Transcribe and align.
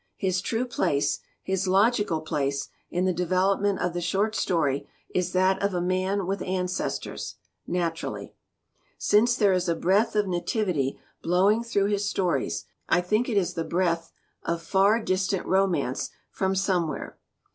His 0.17 0.41
true 0.41 0.65
place, 0.65 1.19
his 1.43 1.67
logical 1.67 2.21
place, 2.21 2.69
in 2.89 3.05
the 3.05 3.13
development 3.13 3.77
of 3.81 3.93
the 3.93 4.01
short 4.01 4.33
story 4.33 4.89
is 5.13 5.31
that 5.33 5.61
of 5.61 5.75
a 5.75 5.79
man 5.79 6.25
with 6.25 6.41
ancestors 6.41 7.35
naturally! 7.67 8.33
"Since 8.97 9.35
there 9.35 9.53
is 9.53 9.69
a 9.69 9.75
breath 9.75 10.15
of 10.15 10.27
nativity 10.27 10.97
blowing 11.21 11.61
through 11.63 11.91
his 11.91 12.09
stories, 12.09 12.65
I 12.89 12.99
think 12.99 13.29
it 13.29 13.37
is 13.37 13.53
the 13.53 13.63
breath 13.63 14.11
of 14.43 14.63
far 14.63 14.99
distant 14.99 15.45
romance 15.45 16.09
from 16.31 16.55
somewhere. 16.55 17.19